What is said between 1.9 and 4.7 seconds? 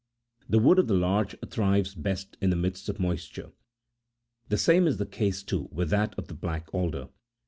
best in the midst of moisture; the